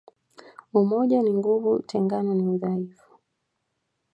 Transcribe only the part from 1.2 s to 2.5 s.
ni nguvu utengano ni